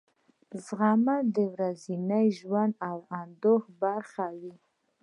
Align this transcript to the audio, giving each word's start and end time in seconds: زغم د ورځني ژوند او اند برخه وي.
زغم 0.65 1.05
د 1.35 1.37
ورځني 1.53 2.25
ژوند 2.39 2.73
او 2.89 2.97
اند 3.19 3.43
برخه 3.81 4.25
وي. 4.41 4.55